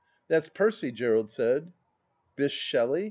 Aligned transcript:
"That's 0.29 0.49
Percy," 0.49 0.91
Gerald 0.91 1.29
said." 1.29 1.73
—Bysshe 2.35 2.59
Shelley 2.59 2.99